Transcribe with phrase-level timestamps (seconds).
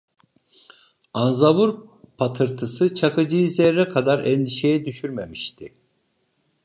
[1.13, 5.73] Anzavur patırtısı, Çakıcı'yı zerre kadar endişeye düşürmemişti.